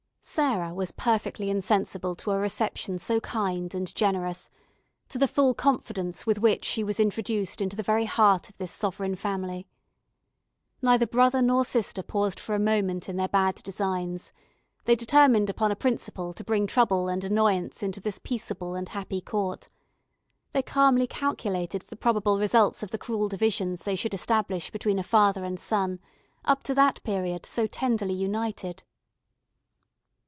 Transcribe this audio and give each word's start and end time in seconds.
Sarah 0.23 0.73
was 0.73 0.91
perfectly 0.93 1.49
insensible 1.49 2.13
to 2.15 2.31
a 2.31 2.39
reception 2.39 2.97
so 2.99 3.19
kind 3.19 3.73
and 3.75 3.93
generous, 3.93 4.49
to 5.09 5.17
the 5.17 5.27
full 5.27 5.53
confidence 5.55 6.25
with 6.27 6.39
which 6.39 6.63
she 6.63 6.83
was 6.85 6.99
introduced 7.01 7.59
into 7.59 7.75
the 7.75 7.83
very 7.83 8.05
heart 8.05 8.47
of 8.47 8.57
this 8.59 8.71
sovereign 8.71 9.15
family. 9.15 9.67
Neither 10.81 11.05
brother 11.07 11.41
nor 11.41 11.65
sister 11.65 12.01
paused 12.03 12.39
for 12.39 12.53
a 12.55 12.59
moment 12.59 13.09
in 13.09 13.17
their 13.17 13.27
bad 13.27 13.55
designs; 13.63 14.31
they 14.85 14.95
determined 14.95 15.49
upon 15.49 15.69
a 15.71 15.75
principle 15.75 16.31
to 16.33 16.45
bring 16.45 16.65
trouble 16.67 17.09
and 17.09 17.23
annoyance 17.25 17.81
into 17.83 17.99
this 17.99 18.19
peaceable 18.19 18.73
and 18.75 18.87
happy 18.89 19.19
court; 19.19 19.67
they 20.53 20.61
calmly 20.61 21.07
calculated 21.07 21.81
the 21.81 21.97
probable 21.97 22.37
results 22.37 22.83
of 22.83 22.91
the 22.91 22.97
cruel 22.99 23.27
divisions 23.27 23.83
they 23.83 23.95
should 23.97 24.13
establish 24.13 24.69
between 24.71 24.99
a 24.99 25.03
father 25.03 25.43
and 25.43 25.59
son, 25.59 25.99
up 26.45 26.61
to 26.63 26.73
that 26.75 27.03
period 27.03 27.43
so 27.45 27.65
tenderly 27.67 28.13
united. 28.13 28.83